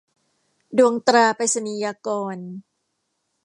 [0.77, 2.37] ดวงตราไปรษณียากร